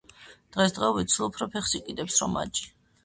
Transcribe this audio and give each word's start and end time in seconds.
დღესდღეობით 0.55 1.13
სულ 1.17 1.27
უფრო 1.27 1.49
ფეხს 1.57 1.75
იკიდებს 1.81 2.17
რომაჯი. 2.25 2.67